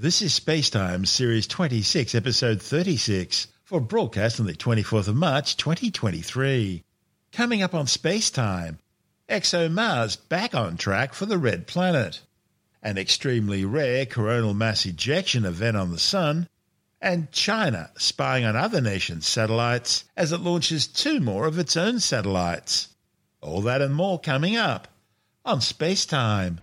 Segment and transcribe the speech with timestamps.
[0.00, 6.84] This is Spacetime Series 26, Episode 36, for broadcast on the 24th of March 2023.
[7.32, 8.76] Coming up on Spacetime,
[9.28, 12.20] ExoMars back on track for the Red Planet,
[12.80, 16.48] an extremely rare coronal mass ejection event on the Sun,
[17.00, 21.98] and China spying on other nations' satellites as it launches two more of its own
[21.98, 22.86] satellites.
[23.40, 24.86] All that and more coming up
[25.44, 26.58] on Spacetime.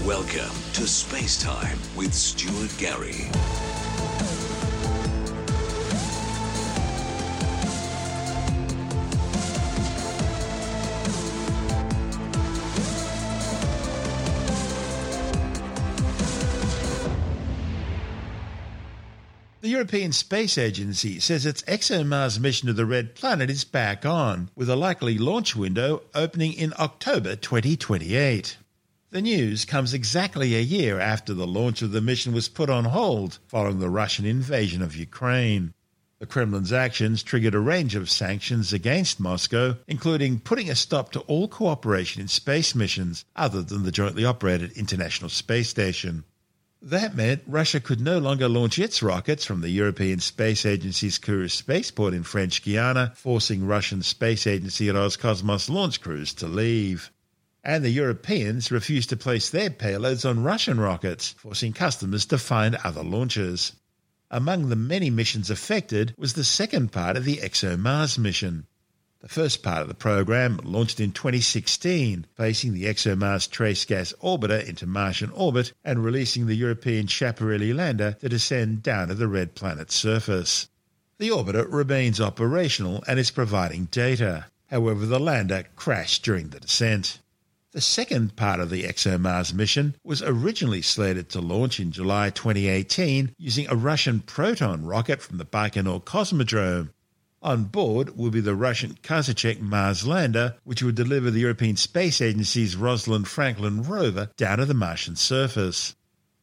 [0.00, 3.30] Welcome to Space Time with Stuart Gary.
[19.60, 24.50] The European Space Agency says its ExoMars mission to the Red Planet is back on,
[24.56, 28.56] with a likely launch window opening in October 2028.
[29.12, 32.86] The news comes exactly a year after the launch of the mission was put on
[32.86, 35.74] hold following the Russian invasion of Ukraine.
[36.18, 41.20] The Kremlin's actions triggered a range of sanctions against Moscow, including putting a stop to
[41.28, 46.24] all cooperation in space missions other than the jointly operated International Space Station.
[46.80, 51.50] That meant Russia could no longer launch its rockets from the European Space Agency's Kourou
[51.50, 57.10] spaceport in French Guiana, forcing Russian Space Agency Roscosmos launch crews to leave.
[57.64, 62.74] And the Europeans refused to place their payloads on Russian rockets, forcing customers to find
[62.76, 63.72] other launchers.
[64.32, 68.66] Among the many missions affected was the second part of the ExoMars mission.
[69.20, 74.66] The first part of the program launched in 2016, placing the ExoMars Trace Gas Orbiter
[74.66, 79.54] into Martian orbit and releasing the European Schiaparelli lander to descend down to the red
[79.54, 80.68] planet's surface.
[81.18, 84.46] The orbiter remains operational and is providing data.
[84.68, 87.20] However, the lander crashed during the descent.
[87.72, 93.34] The second part of the ExoMars mission was originally slated to launch in July 2018
[93.38, 96.90] using a Russian Proton rocket from the Baikonur Cosmodrome.
[97.40, 102.20] On board will be the Russian Kazachok Mars lander, which will deliver the European Space
[102.20, 105.96] Agency's Rosalind Franklin rover down to the Martian surface.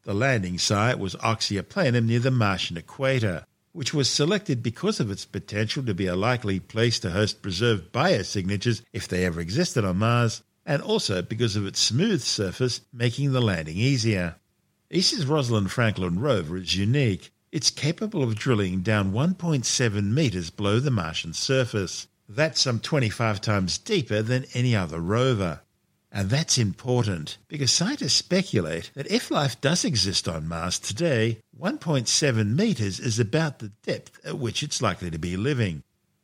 [0.05, 5.11] The landing site was Oxia Planum near the Martian equator, which was selected because of
[5.11, 9.85] its potential to be a likely place to host preserved biosignatures if they ever existed
[9.85, 14.35] on Mars, and also because of its smooth surface making the landing easier.
[14.89, 20.91] ESA's Rosalind Franklin rover is unique it's capable of drilling down 1.7 metres below the
[20.91, 22.07] Martian surface.
[22.27, 25.61] That's some 25 times deeper than any other rover.
[26.11, 32.55] And that's important because scientists speculate that if life does exist on Mars today, 1.7
[32.55, 35.83] metres is about the depth at which it's likely to be living.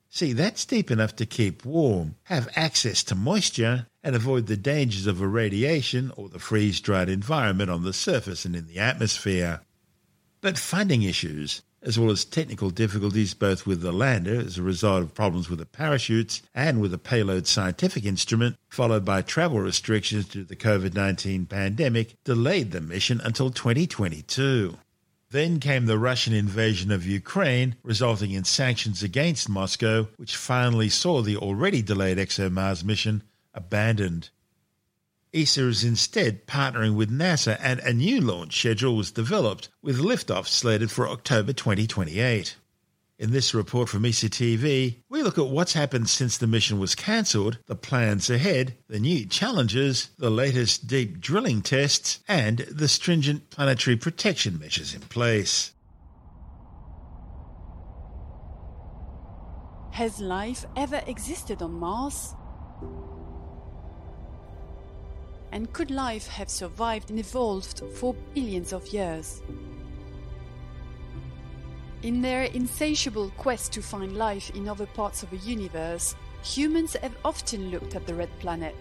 [0.10, 5.08] See, that's deep enough to keep warm, have access to moisture, and avoid the dangers
[5.08, 9.62] of irradiation or the freeze dried environment on the surface and in the atmosphere.
[10.42, 15.02] But funding issues, as well as technical difficulties both with the lander as a result
[15.02, 20.26] of problems with the parachutes and with the payload scientific instrument, followed by travel restrictions
[20.26, 24.78] due to the COVID 19 pandemic, delayed the mission until 2022.
[25.32, 31.24] Then came the Russian invasion of Ukraine, resulting in sanctions against Moscow, which finally saw
[31.24, 33.24] the already delayed ExoMars mission
[33.56, 34.30] abandoned.
[35.34, 40.48] ESA is instead partnering with NASA and a new launch schedule was developed with liftoff
[40.48, 42.56] slated for October 2028.
[43.18, 46.96] In this report from ESA TV, we look at what's happened since the mission was
[46.96, 53.50] cancelled, the plans ahead, the new challenges, the latest deep drilling tests, and the stringent
[53.50, 55.72] planetary protection measures in place.
[59.92, 62.36] Has life ever existed on Mars?
[65.56, 69.42] And could life have survived and evolved for billions of years?
[72.04, 77.16] In their insatiable quest to find life in other parts of the universe, humans have
[77.24, 78.76] often looked at the red planet.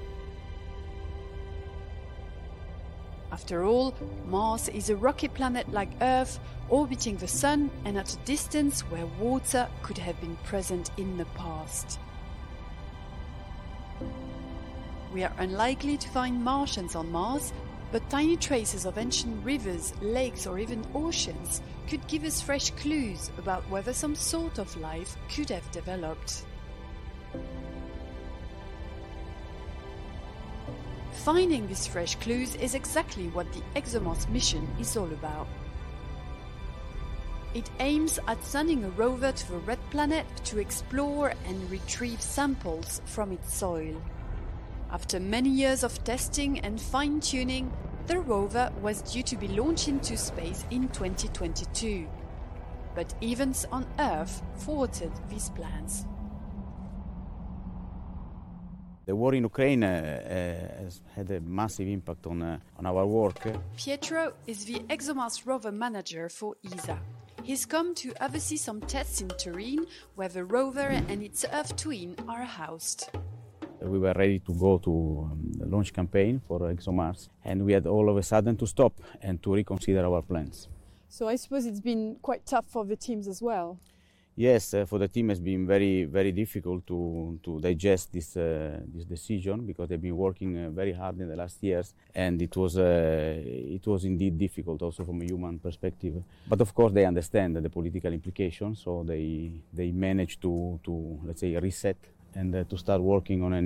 [3.31, 3.95] After all,
[4.27, 9.06] Mars is a rocky planet like Earth, orbiting the Sun and at a distance where
[9.20, 12.00] water could have been present in the past.
[15.14, 17.52] We are unlikely to find Martians on Mars,
[17.93, 23.31] but tiny traces of ancient rivers, lakes, or even oceans could give us fresh clues
[23.38, 26.44] about whether some sort of life could have developed.
[31.12, 35.46] Finding these fresh clues is exactly what the ExoMars mission is all about.
[37.55, 43.00] It aims at sending a rover to the Red Planet to explore and retrieve samples
[43.05, 44.02] from its soil.
[44.94, 47.73] After many years of testing and fine tuning,
[48.06, 52.06] The rover was due to be launched into space in 2022,
[52.94, 56.06] but events on Earth thwarted these plans.
[59.06, 63.05] The war in Ukraine uh, uh, has had a massive impact on, uh, on our
[63.05, 63.41] work.
[63.76, 66.99] Pietro is the ExoMars rover manager for ESA.
[67.43, 72.14] He's come to oversee some tests in Turin, where the rover and its Earth twin
[72.29, 73.08] are housed.
[73.84, 77.86] We were ready to go to um, the launch campaign for ExoMars, and we had
[77.86, 80.69] all of a sudden to stop and to reconsider our plans.
[81.08, 83.78] So I suppose it's been quite tough for the teams as well.
[84.36, 88.81] Yes, uh, for the team it's been very very difficult to, to digest this uh,
[88.92, 92.56] this decision because they've been working uh, very hard in the last years, and it
[92.56, 96.20] was uh, it was indeed difficult also from a human perspective.
[96.48, 101.40] But of course they understand the political implications, so they they managed to to let's
[101.40, 101.98] say reset
[102.34, 103.62] and uh, to start working on a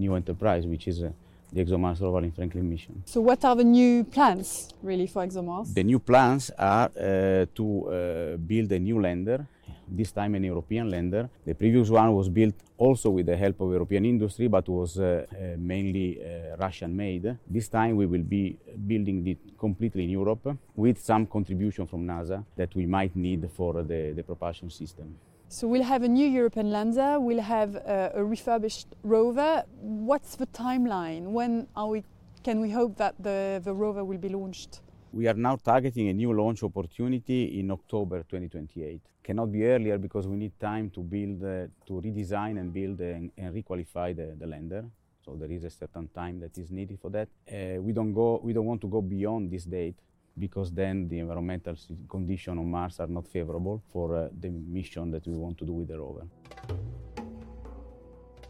[0.00, 1.10] new enterprise, which is uh,
[1.52, 3.02] the ExoMars Rosalind Franklin mission.
[3.06, 5.74] So what are the new plans really for ExoMars?
[5.74, 9.46] The new plans are to build a new lander
[9.90, 11.28] this time an European lander.
[11.44, 15.26] The previous one was built also with the help of European industry, but was uh,
[15.30, 17.36] uh, mainly uh, Russian made.
[17.46, 18.56] This time we will be
[18.86, 23.82] building it completely in Europe with some contribution from NASA that we might need for
[23.82, 25.16] the, the propulsion system.
[25.52, 29.64] So we'll have a new European lander, we'll have a, a refurbished rover.
[29.80, 31.32] What's the timeline?
[31.32, 32.04] When are we,
[32.44, 34.80] can we hope that the, the rover will be launched?
[35.12, 39.00] We are now targeting a new launch opportunity in October 2028.
[39.24, 43.32] Cannot be earlier because we need time to build, uh, to redesign and build and,
[43.36, 44.84] and requalify the, the lander.
[45.24, 47.28] So there is a certain time that is needed for that.
[47.52, 49.96] Uh, we don't go, we don't want to go beyond this date
[50.40, 51.76] because then the environmental
[52.08, 55.72] conditions on Mars are not favorable for uh, the mission that we want to do
[55.72, 56.26] with the rover.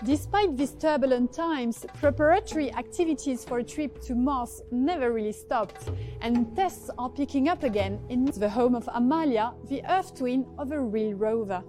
[0.03, 5.91] Despite these turbulent times, preparatory activities for a trip to Mars never really stopped,
[6.23, 10.73] and tests are picking up again in the home of Amalia, the Earth twin of
[10.73, 11.63] a real rover.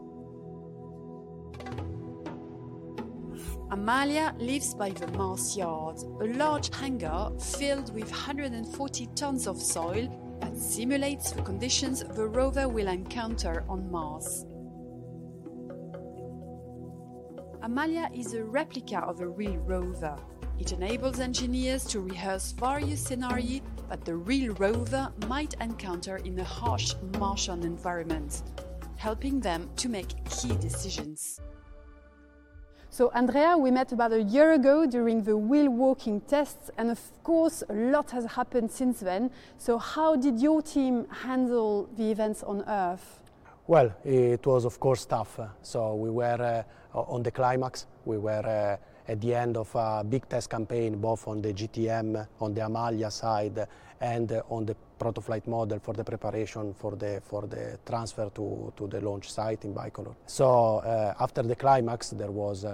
[3.72, 10.10] Amalia lives by the Mars Yard, a large hangar filled with 140 tons of soil
[10.42, 14.46] that simulates the conditions the rover will encounter on Mars.
[17.64, 20.18] Amalia is a replica of a real rover.
[20.60, 26.44] It enables engineers to rehearse various scenarios that the real rover might encounter in a
[26.44, 28.44] harsh Martian environment,
[28.98, 31.40] helping them to make key decisions.
[32.94, 37.00] So, Andrea, we met about a year ago during the wheel walking tests, and of
[37.24, 39.32] course, a lot has happened since then.
[39.58, 43.22] So, how did your team handle the events on Earth?
[43.66, 45.40] Well, it was of course tough.
[45.62, 47.86] So we were uh, on the climax.
[48.04, 52.28] We were uh, at the end of a big test campaign, both on the GTM,
[52.42, 53.68] on the Amalia side,
[54.02, 58.74] and uh, on the protoflight model for the preparation for the for the transfer to
[58.76, 60.16] to the launch site in Baikonur.
[60.26, 60.48] So
[60.80, 62.66] uh, after the climax, there was.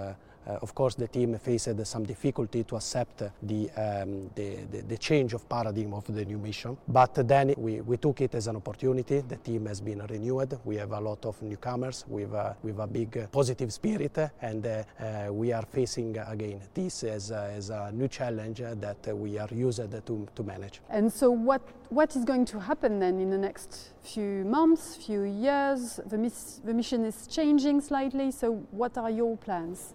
[0.48, 4.96] Uh, of course, the team faced some difficulty to accept the, um, the, the, the,
[4.96, 6.76] change of paradigm of the new mission.
[6.88, 9.20] But then we, we took it as an opportunity.
[9.20, 10.58] The team has been renewed.
[10.64, 14.66] We have a lot of newcomers with, uh, with a big uh, positive spirit, and
[14.66, 19.78] uh, we are facing again this as, as a new challenge that we are used
[20.06, 20.80] to, to manage.
[20.88, 21.60] And so, what,
[21.90, 26.00] what is going to happen then in the next few months, few years?
[26.06, 29.92] The, miss, the mission is changing slightly, so what are your plans?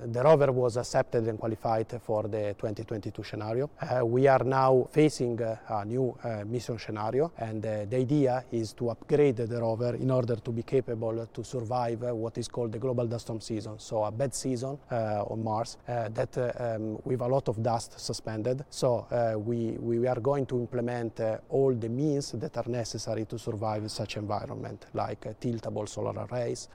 [0.00, 3.70] The rover was accepted and qualified for the 2022 scenario.
[3.80, 8.44] Uh, we are now facing uh, a new uh, mission scenario and uh, the idea
[8.50, 12.48] is to upgrade the rover in order to be capable to survive uh, what is
[12.48, 16.98] called the global dust storm season, so a bad season uh, on Mars that um,
[17.04, 18.64] with a lot of dust suspended.
[18.70, 19.06] So
[19.44, 21.20] we, we are going to implement
[21.50, 26.68] all the means that are necessary to survive such environment like tiltable solar arrays,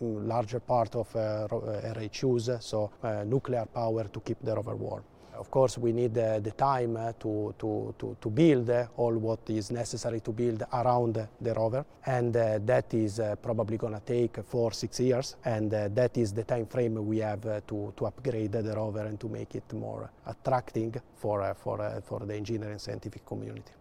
[0.00, 5.02] larger part of array choose, so uh, nuclear power to keep the rover warm.
[5.34, 9.14] Of course, we need uh, the time uh, to, to, to, to, build uh, all
[9.14, 13.94] what is necessary to build around the rover, and uh, that is uh, probably going
[13.94, 18.06] to take four, six years, and that is the time frame we have to, to
[18.06, 23.24] upgrade the rover and to make it more attracting for, for, for the engineering scientific
[23.24, 23.72] community.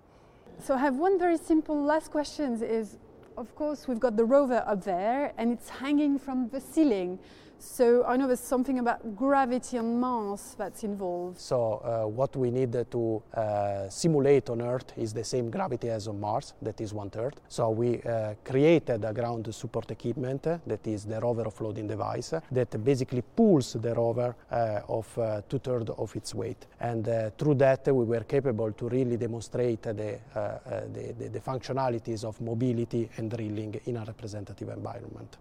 [0.64, 2.98] So I have one very simple last question is,
[3.38, 7.20] of course, we've got the rover up there, and it's hanging from the ceiling.
[7.62, 11.38] So I know there's something about gravity on Mars that's involved.
[11.38, 16.08] So uh, what we need to uh, simulate on Earth is the same gravity as
[16.08, 17.36] on Mars, that is one third.
[17.50, 22.34] So we uh, created a ground support equipment uh, that is the rover offloading device
[22.34, 25.08] uh, that basically pulls the rover uh, of
[25.48, 26.65] two thirds of its weight.
[26.80, 32.41] And through that we were capable to really demonstrate the, the, the, the functionalities of
[32.41, 35.38] mobility and drilling in a representative environment.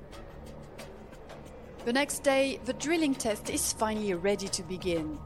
[1.87, 5.19] The next day, the drilling test is finally ready to begin.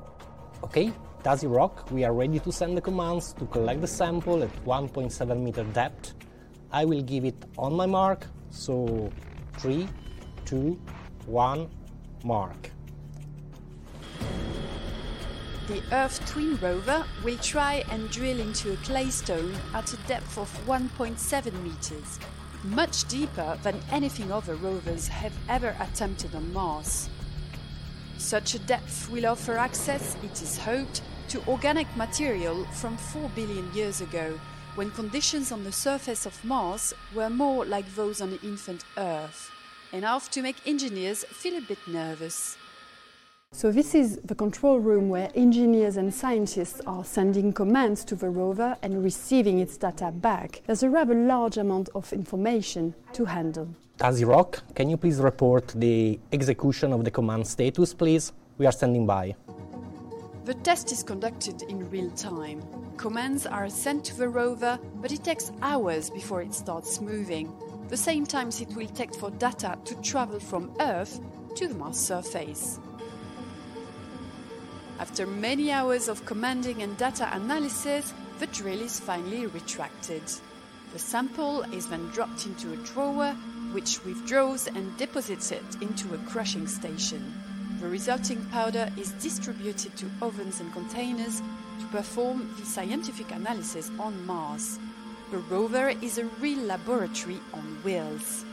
[0.63, 0.93] Okay,
[1.25, 5.43] Daisy Rock, we are ready to send the commands to collect the sample at 1.7
[5.43, 6.15] meter depth.
[6.71, 9.11] I will give it on my mark, so
[9.59, 9.89] 3,
[10.45, 10.81] 2,
[11.27, 11.71] 1,
[12.23, 12.71] mark.
[15.67, 20.39] The Earth Twin rover will try and drill into a clay stone at a depth
[20.39, 22.21] of 1.7 meters,
[22.65, 27.09] much deeper than anything other rovers have ever attempted on Mars.
[28.17, 33.73] Such a depth will offer access, it is hoped, to organic material from 4 billion
[33.75, 34.39] years ago,
[34.75, 39.51] when conditions on the surface of Mars were more like those on infant Earth,
[39.93, 42.57] enough to make engineers feel a bit nervous.
[43.57, 48.29] So this is the control room where engineers and scientists are sending commands to the
[48.29, 50.63] rover and receiving its data back.
[50.67, 53.69] There's a rather large amount of information to handle.
[53.97, 58.33] Daisy Rock, can you please report the execution of the command status, please?
[58.59, 59.37] We are standing by.
[60.47, 62.61] The test is conducted in real time.
[62.97, 67.55] Commands are sent to the rover, but it takes hours before it starts moving,
[67.89, 71.21] the same times it will take for data to travel from Earth
[71.55, 72.81] to the Mars surface.
[74.99, 80.23] After many hours of commanding and data analysis, the drill is finally retracted.
[80.93, 83.33] The sample is then dropped into a drawer,
[83.73, 87.35] which withdraws and deposits it into a crushing station.
[87.81, 91.43] The resulting powder is distributed to ovens and containers
[91.81, 94.79] to perform the scientific analysis on Mars.
[95.33, 98.45] The rover is a real laboratory on wheels.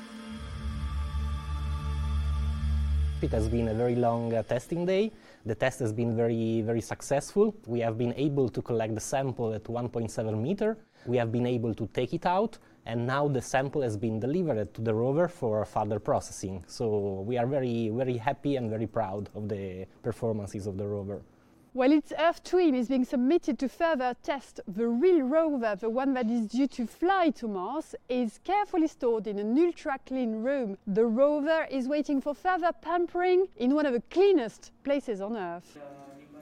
[3.21, 5.11] It has been a very long uh, testing day.
[5.45, 7.55] The test has been very, very successful.
[7.67, 10.79] We have been able to collect the sample at 1.7 meter.
[11.05, 14.73] We have been able to take it out, and now the sample has been delivered
[14.73, 16.65] to the rover for further processing.
[16.67, 21.21] So we are very, very happy and very proud of the performances of the rover.
[21.73, 26.13] While its Earth twin is being submitted to further test, the real rover, the one
[26.15, 30.77] that is due to fly to Mars, is carefully stored in an ultra clean room.
[30.85, 35.77] The rover is waiting for further pampering in one of the cleanest places on Earth.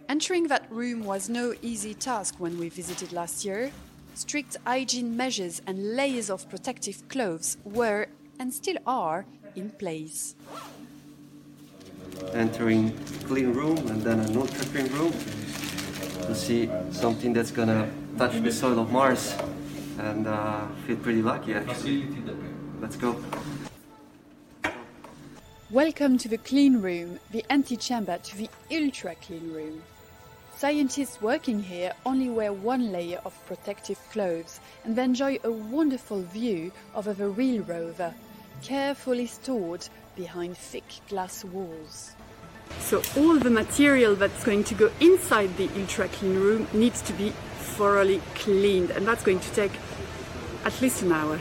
[0.08, 3.72] Entering that room was no easy task when we visited last year.
[4.16, 8.08] Strict hygiene measures and layers of protective clothes were,
[8.40, 10.34] and still are, in place
[12.34, 15.12] entering clean room and then an ultra clean room
[16.28, 19.36] to see something that's gonna touch the soil of Mars
[20.00, 22.08] and uh, feel pretty lucky actually.
[22.82, 23.22] Let's go.
[25.72, 29.84] Welcome to the clean room, the antechamber to the ultra clean room.
[30.58, 36.22] Scientists working here only wear one layer of protective clothes and they enjoy a wonderful
[36.24, 38.14] view of the real rover,
[38.62, 39.88] carefully stored
[40.20, 42.14] behind thick glass walls.
[42.80, 47.14] So all the material that's going to go inside the ultra clean room needs to
[47.14, 47.30] be
[47.78, 49.72] thoroughly cleaned and that's going to take
[50.66, 51.40] at least an hour.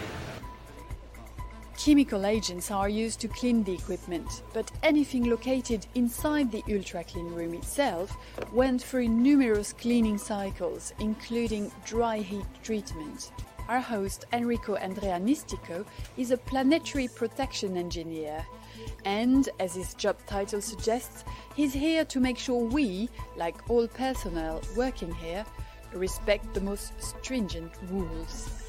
[1.76, 7.28] Chemical agents are used to clean the equipment, but anything located inside the ultra clean
[7.34, 8.16] room itself
[8.52, 13.32] went through numerous cleaning cycles, including dry heat treatment.
[13.68, 15.84] Our host, Enrico Andrea Nistico,
[16.16, 18.44] is a planetary protection engineer
[19.04, 24.60] and, as his job title suggests, he's here to make sure we, like all personnel
[24.76, 25.44] working here,
[25.92, 28.67] respect the most stringent rules.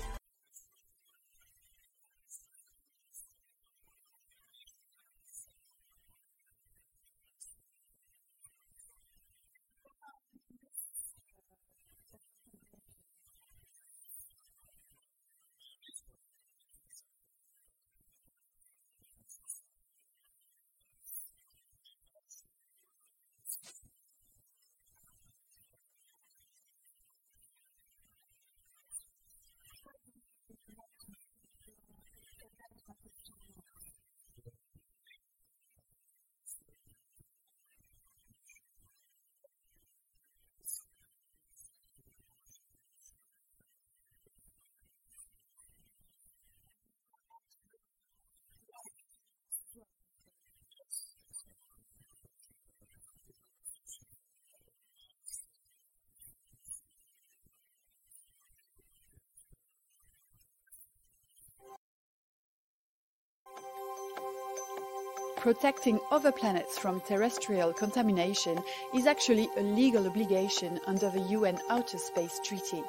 [65.40, 68.62] Protecting other planets from terrestrial contamination
[68.94, 72.84] is actually a legal obligation under the UN Outer Space Treaty.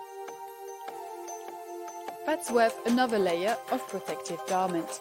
[2.26, 5.00] That's worth another layer of protective garment.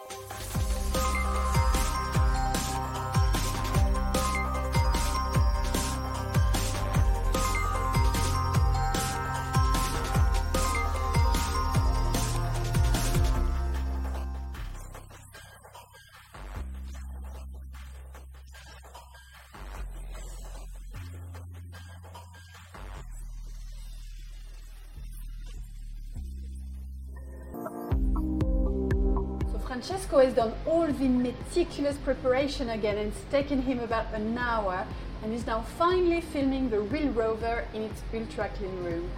[30.10, 34.84] Francesco has done all the meticulous preparation again and it's taken him about an hour
[35.22, 39.08] and is now finally filming the real rover in its ultra clean room.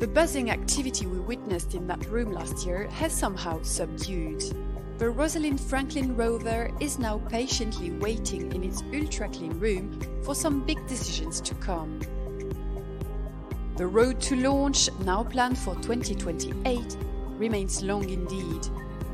[0.00, 4.42] The buzzing activity we witnessed in that room last year has somehow subdued.
[4.98, 10.60] The Rosalind Franklin rover is now patiently waiting in its ultra clean room for some
[10.66, 12.00] big decisions to come.
[13.76, 16.96] The road to launch, now planned for 2028,
[17.38, 18.68] remains long indeed.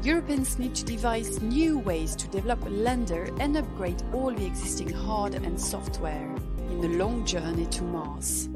[0.04, 4.90] Europeans need to devise new ways to develop a lander and upgrade all the existing
[4.90, 6.30] hard and software
[6.68, 8.50] in the long journey to Mars.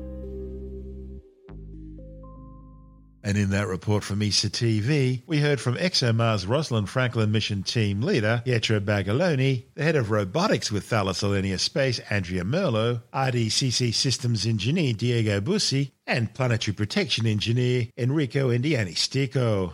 [3.25, 8.03] And in that report from ESA TV, we heard from ExoMars Rosalind Franklin mission team
[8.03, 14.45] leader Pietro Baglioni, the head of robotics with Thales Alenia Space Andrea Merlo, RDCC systems
[14.47, 19.73] engineer Diego Bussi, and planetary protection engineer Enrico Endianistico.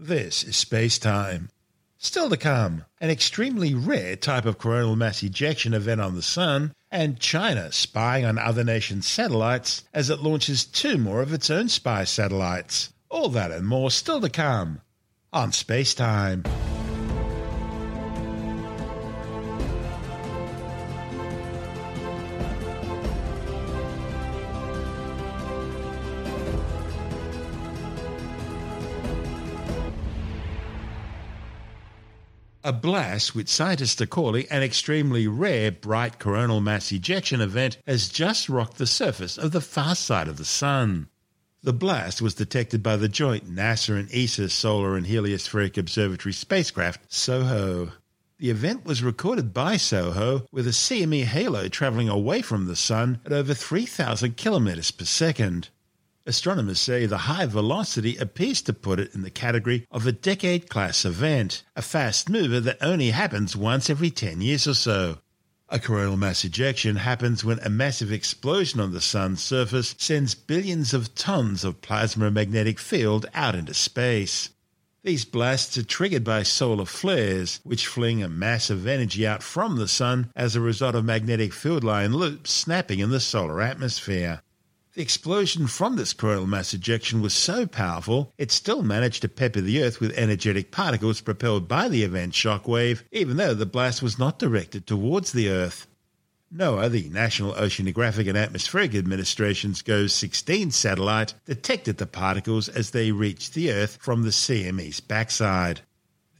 [0.00, 1.50] This is space time.
[1.96, 6.72] Still to come, an extremely rare type of coronal mass ejection event on the Sun,
[6.88, 11.68] and China spying on other nations' satellites as it launches two more of its own
[11.68, 12.92] spy satellites.
[13.10, 14.82] All that and more still to come
[15.32, 16.44] on Space Time.
[32.68, 38.10] A blast, which scientists are calling an extremely rare bright coronal mass ejection event, has
[38.10, 41.08] just rocked the surface of the far side of the Sun.
[41.62, 47.10] The blast was detected by the joint NASA and ESA Solar and Heliospheric Observatory spacecraft,
[47.10, 47.92] SOHO.
[48.36, 53.22] The event was recorded by SOHO with a CME halo travelling away from the Sun
[53.24, 55.70] at over 3,000 kilometres per second.
[56.28, 60.68] Astronomers say the high velocity appears to put it in the category of a decade
[60.68, 65.20] class event, a fast mover that only happens once every 10 years or so.
[65.70, 70.92] A coronal mass ejection happens when a massive explosion on the Sun's surface sends billions
[70.92, 74.50] of tons of plasma and magnetic field out into space.
[75.02, 79.76] These blasts are triggered by solar flares, which fling a mass of energy out from
[79.76, 84.42] the Sun as a result of magnetic field line loops snapping in the solar atmosphere.
[84.98, 89.60] The explosion from this coronal mass ejection was so powerful, it still managed to pepper
[89.60, 94.18] the Earth with energetic particles propelled by the event shockwave, even though the blast was
[94.18, 95.86] not directed towards the Earth.
[96.52, 103.12] NOAA, the National Oceanographic and Atmospheric Administration's GOES 16 satellite, detected the particles as they
[103.12, 105.82] reached the Earth from the CME's backside.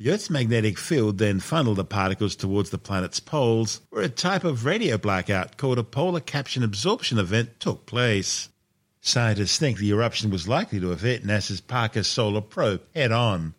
[0.01, 4.45] The Earth's magnetic field then funneled the particles towards the planet's poles, where a type
[4.45, 8.49] of radio blackout called a polar cap absorption event took place.
[9.01, 13.55] Scientists think the eruption was likely to have hit NASA's Parker Solar Probe head on.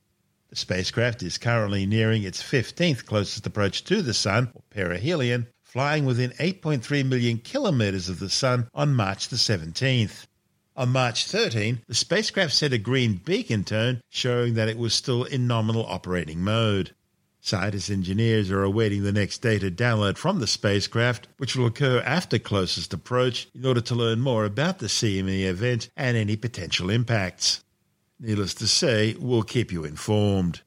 [0.49, 6.05] The spacecraft is currently nearing its 15th closest approach to the Sun, or perihelion, flying
[6.05, 10.25] within 8.3 million kilometres of the Sun on March the 17th.
[10.79, 15.25] On March 13, the spacecraft set a green beacon tone showing that it was still
[15.25, 16.95] in nominal operating mode.
[17.41, 22.39] Scientists engineers are awaiting the next data download from the spacecraft, which will occur after
[22.39, 27.61] closest approach, in order to learn more about the CME event and any potential impacts.
[28.17, 30.61] Needless to say, we'll keep you informed.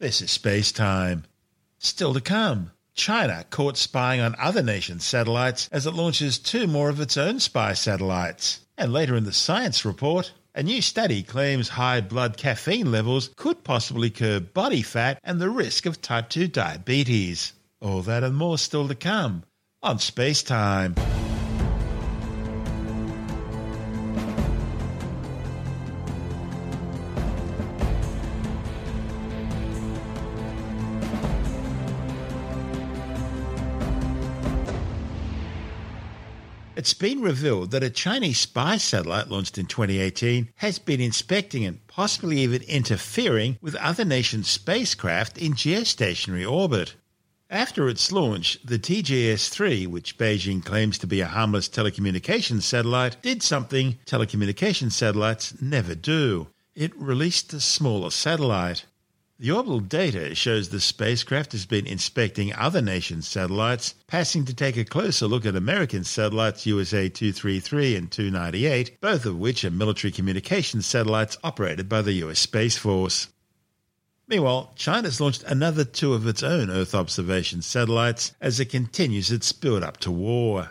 [0.00, 1.22] This is Space Time.
[1.78, 2.72] Still to come.
[2.94, 7.40] China caught spying on other nations' satellites as it launches two more of its own
[7.40, 8.60] spy satellites.
[8.76, 13.64] And later in the science report, a new study claims high blood caffeine levels could
[13.64, 17.54] possibly curb body fat and the risk of type 2 diabetes.
[17.80, 19.44] All that and more still to come
[19.82, 20.94] on Space Time.
[36.82, 41.86] It's been revealed that a Chinese spy satellite launched in 2018 has been inspecting and
[41.86, 46.96] possibly even interfering with other nations' spacecraft in geostationary orbit.
[47.48, 53.22] After its launch, the TGS 3, which Beijing claims to be a harmless telecommunications satellite,
[53.22, 56.48] did something telecommunications satellites never do.
[56.74, 58.86] It released a smaller satellite.
[59.42, 64.76] The orbital data shows the spacecraft has been inspecting other nations' satellites, passing to take
[64.76, 70.12] a closer look at American satellites USA 233 and 298, both of which are military
[70.12, 73.30] communications satellites operated by the US Space Force.
[74.28, 79.50] Meanwhile, China's launched another two of its own Earth observation satellites as it continues its
[79.50, 80.70] build up to war.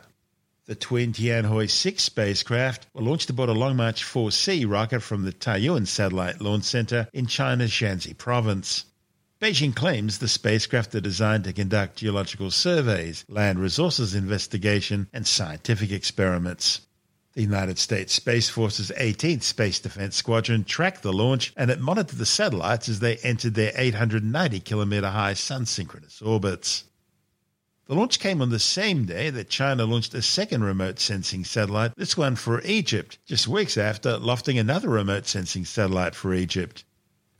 [0.67, 5.33] The twin Tianhui 6 spacecraft were launched aboard a Long March 4C rocket from the
[5.33, 8.85] Taiyuan Satellite Launch Center in China's Shanxi province.
[9.41, 15.91] Beijing claims the spacecraft are designed to conduct geological surveys, land resources investigation, and scientific
[15.91, 16.81] experiments.
[17.33, 22.19] The United States Space Force's 18th Space Defense Squadron tracked the launch and it monitored
[22.19, 26.83] the satellites as they entered their 890 kilometer high sun synchronous orbits.
[27.87, 31.95] The launch came on the same day that China launched a second remote sensing satellite,
[31.95, 36.85] this one for Egypt, just weeks after lofting another remote sensing satellite for Egypt.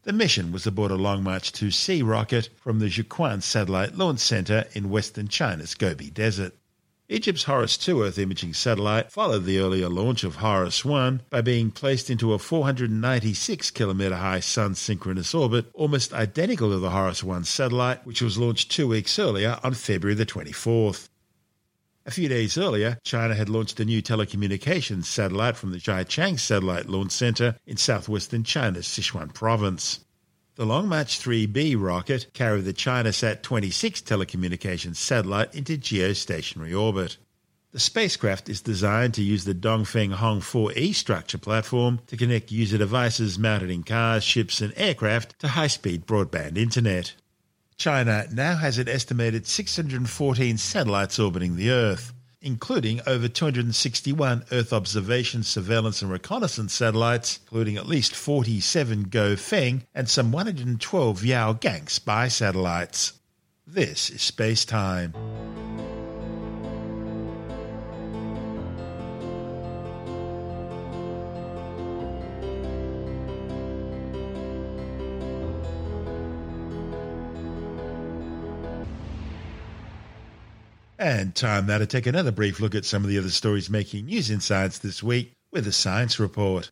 [0.04, 4.65] The mission was aboard a Long March 2C rocket from the Jiuquan Satellite Launch Center
[4.73, 6.56] in western China's Gobi Desert.
[7.12, 11.69] Egypt's Horus 2 Earth imaging satellite followed the earlier launch of Horus 1 by being
[11.69, 17.43] placed into a 496 kilometer high sun synchronous orbit, almost identical to the Horus 1
[17.43, 21.10] satellite, which was launched two weeks earlier on February the 24th.
[22.06, 26.88] A few days earlier, China had launched a new telecommunications satellite from the Xichang Satellite
[26.88, 30.00] Launch Center in southwestern China's Sichuan province.
[30.55, 37.15] The Long March 3B rocket carried the ChinaSat 26 telecommunications satellite into geostationary orbit.
[37.71, 43.39] The spacecraft is designed to use the Dongfanghong 4E structure platform to connect user devices
[43.39, 47.13] mounted in cars, ships, and aircraft to high speed broadband internet.
[47.77, 55.43] China now has an estimated 614 satellites orbiting the Earth including over 261 Earth observation,
[55.43, 63.13] surveillance, and reconnaissance satellites, including at least 47 Gaofen and some 112 Yaogan spy satellites.
[63.67, 65.13] This is Space Time.
[81.12, 84.06] And time now to take another brief look at some of the other stories making
[84.06, 86.71] news in science this week with a science report.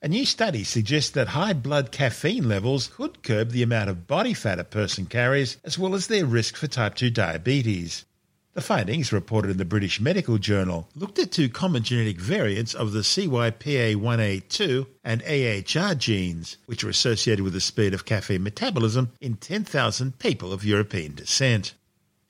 [0.00, 4.32] A new study suggests that high blood caffeine levels could curb the amount of body
[4.32, 8.06] fat a person carries, as well as their risk for type 2 diabetes.
[8.54, 12.92] The findings, reported in the British Medical Journal, looked at two common genetic variants of
[12.92, 19.36] the CYP1A2 and AHR genes, which are associated with the speed of caffeine metabolism in
[19.36, 21.74] 10,000 people of European descent.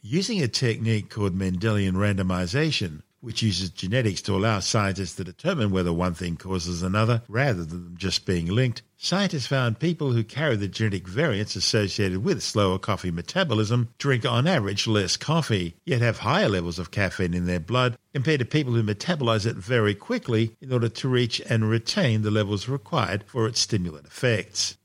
[0.06, 5.94] Using a technique called Mendelian randomization, which uses genetics to allow scientists to determine whether
[5.94, 10.68] one thing causes another rather than just being linked, scientists found people who carry the
[10.68, 16.50] genetic variants associated with slower coffee metabolism drink on average less coffee, yet have higher
[16.50, 20.70] levels of caffeine in their blood compared to people who metabolize it very quickly in
[20.70, 24.76] order to reach and retain the levels required for its stimulant effects.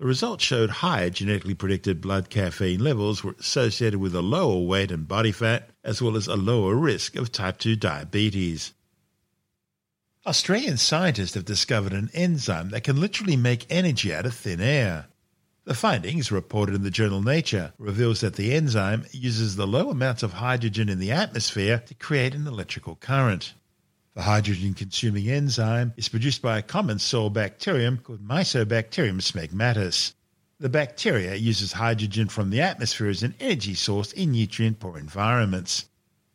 [0.00, 4.90] The results showed higher genetically predicted blood caffeine levels were associated with a lower weight
[4.90, 8.72] and body fat, as well as a lower risk of type 2 diabetes.
[10.24, 15.08] Australian scientists have discovered an enzyme that can literally make energy out of thin air.
[15.64, 20.22] The findings, reported in the journal Nature, reveals that the enzyme uses the low amounts
[20.22, 23.52] of hydrogen in the atmosphere to create an electrical current.
[24.14, 30.14] The hydrogen consuming enzyme is produced by a common soil bacterium called Mycobacterium smegmatis.
[30.58, 35.88] The bacteria uses hydrogen from the atmosphere as an energy source in nutrient poor environments.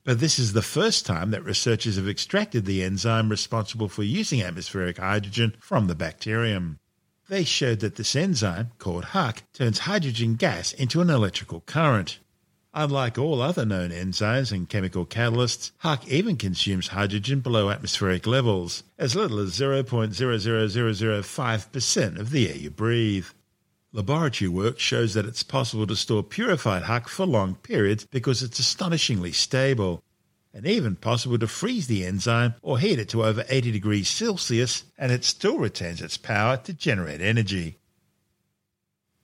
[0.06, 4.42] But this is the first time that researchers have extracted the enzyme responsible for using
[4.42, 6.80] atmospheric hydrogen from the bacterium.
[7.28, 12.20] They showed that this enzyme, called HUC, turns hydrogen gas into an electrical current.
[12.78, 18.84] Unlike all other known enzymes and chemical catalysts, HUC even consumes hydrogen below atmospheric levels,
[18.98, 23.28] as little as 0.00005% of the air you breathe.
[23.94, 28.60] Laboratory work shows that it's possible to store purified HUC for long periods because it's
[28.60, 30.04] astonishingly stable,
[30.54, 34.84] and even possible to freeze the enzyme or heat it to over 80 degrees Celsius
[34.98, 37.78] and it still retains its power to generate energy.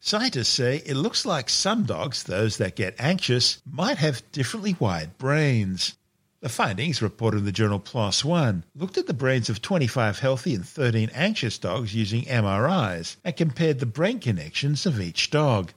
[0.03, 5.15] Scientists say it looks like some dogs, those that get anxious, might have differently wired
[5.19, 5.93] brains.
[6.39, 10.55] The findings, reported in the journal PLOS One, looked at the brains of 25 healthy
[10.55, 15.71] and 13 anxious dogs using MRIs and compared the brain connections of each dog.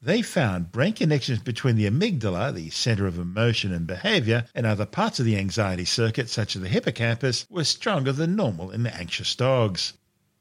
[0.00, 4.86] they found brain connections between the amygdala, the center of emotion and behavior, and other
[4.86, 8.96] parts of the anxiety circuit, such as the hippocampus, were stronger than normal in the
[8.96, 9.94] anxious dogs.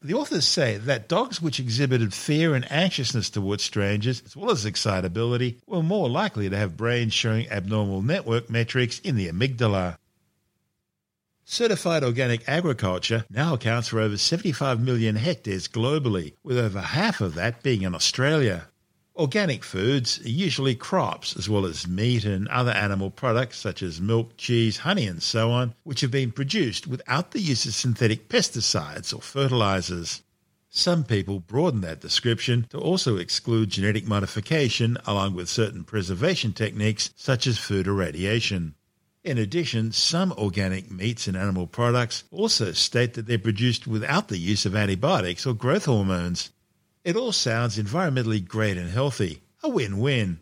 [0.05, 4.65] The authors say that dogs which exhibited fear and anxiousness towards strangers, as well as
[4.65, 9.97] excitability, were more likely to have brains showing abnormal network metrics in the amygdala.
[11.45, 17.35] Certified organic agriculture now accounts for over 75 million hectares globally, with over half of
[17.35, 18.67] that being in Australia.
[19.15, 24.01] Organic foods are usually crops, as well as meat and other animal products such as
[24.01, 28.27] milk, cheese, honey, and so on, which have been produced without the use of synthetic
[28.27, 30.23] pesticides or fertilizers.
[30.67, 37.11] Some people broaden that description to also exclude genetic modification along with certain preservation techniques
[37.15, 38.73] such as food irradiation.
[39.23, 44.39] In addition, some organic meats and animal products also state that they're produced without the
[44.39, 46.49] use of antibiotics or growth hormones.
[47.03, 50.39] It all sounds environmentally great and healthy, a win win.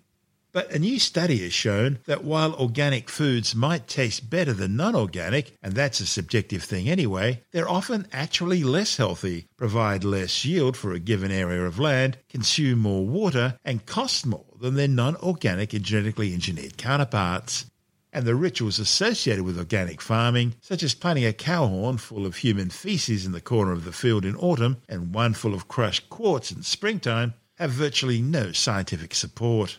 [0.51, 4.93] But a new study has shown that while organic foods might taste better than non
[4.93, 10.77] organic, and that's a subjective thing anyway, they're often actually less healthy, provide less yield
[10.77, 15.15] for a given area of land, consume more water, and cost more than their non
[15.15, 17.70] organic and genetically engineered counterparts
[18.13, 22.37] and the rituals associated with organic farming, such as planting a cow horn full of
[22.37, 26.09] human feces in the corner of the field in autumn and one full of crushed
[26.09, 29.77] quartz in springtime, have virtually no scientific support.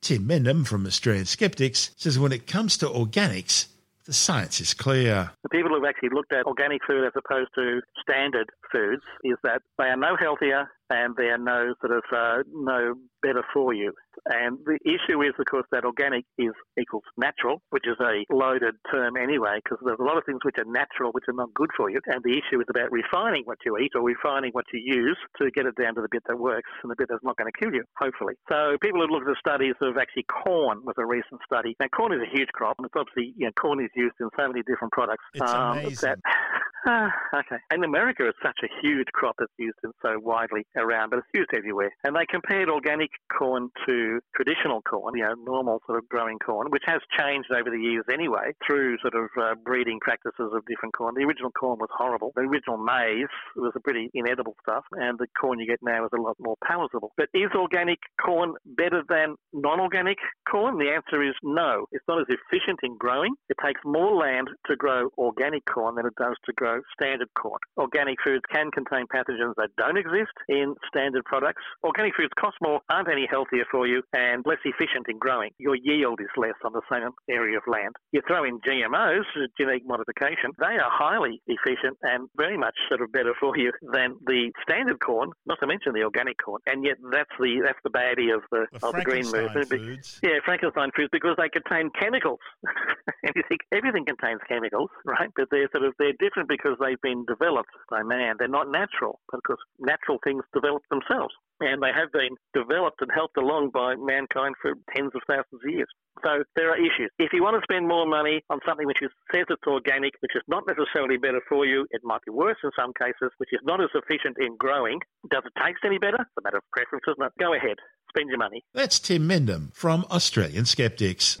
[0.00, 3.66] Tim Mendham from Australian Skeptics says when it comes to organics,
[4.04, 5.30] the science is clear.
[5.44, 9.62] The people who've actually looked at organic food as opposed to standard foods is that
[9.78, 13.92] they are no healthier and they are no sort of uh, no better for you.
[14.26, 18.74] And the issue is, of course, that organic is equals natural, which is a loaded
[18.92, 21.70] term anyway, because there's a lot of things which are natural which are not good
[21.76, 22.00] for you.
[22.06, 25.50] And the issue is about refining what you eat or refining what you use to
[25.50, 27.56] get it down to the bit that works and the bit that's not going to
[27.56, 28.34] kill you, hopefully.
[28.50, 31.74] So people have looked at studies of actually corn was a recent study.
[31.80, 34.28] Now, corn is a huge crop, and it's obviously, you know, corn is used in
[34.36, 35.24] so many different products.
[35.34, 35.96] It's um, amazing.
[36.02, 36.18] That,
[36.84, 37.58] Ah, okay.
[37.72, 41.50] In America, it's such a huge crop that's used so widely around, but it's used
[41.54, 41.92] everywhere.
[42.02, 46.70] And they compared organic corn to traditional corn, you know, normal sort of growing corn,
[46.70, 50.94] which has changed over the years anyway through sort of uh, breeding practices of different
[50.96, 51.14] corn.
[51.14, 52.32] The original corn was horrible.
[52.34, 56.10] The original maize was a pretty inedible stuff, and the corn you get now is
[56.12, 57.12] a lot more palatable.
[57.16, 60.18] But is organic corn better than non-organic
[60.50, 60.78] corn?
[60.78, 61.86] The answer is no.
[61.92, 63.34] It's not as efficient in growing.
[63.48, 67.58] It takes more land to grow organic corn than it does to grow standard corn.
[67.76, 71.62] Organic foods can contain pathogens that don't exist in standard products.
[71.84, 75.50] Organic foods cost more, aren't any healthier for you, and less efficient in growing.
[75.58, 77.94] Your yield is less on the same area of land.
[78.12, 79.24] You throw in GMOs,
[79.58, 84.16] genetic modification, they are highly efficient and very much sort of better for you than
[84.26, 86.60] the standard corn, not to mention the organic corn.
[86.66, 89.68] And yet that's the that's the baddie of the, the of the green movement.
[89.68, 90.20] Foods.
[90.22, 92.40] Yeah, Frankenstein foods because they contain chemicals.
[93.22, 95.30] and you think everything contains chemicals, right?
[95.36, 98.36] But they're sort of they're different because because they've been developed by man.
[98.38, 101.34] They're not natural, because natural things develop themselves.
[101.60, 105.70] And they have been developed and helped along by mankind for tens of thousands of
[105.70, 105.88] years.
[106.22, 107.10] So there are issues.
[107.18, 110.34] If you want to spend more money on something which is, says it's organic, which
[110.34, 113.60] is not necessarily better for you, it might be worse in some cases, which is
[113.64, 114.98] not as efficient in growing,
[115.30, 116.18] does it taste any better?
[116.20, 117.32] It's a matter of preference, isn't it?
[117.38, 117.76] Go ahead,
[118.08, 118.64] spend your money.
[118.74, 121.40] That's Tim Mendham from Australian Skeptics.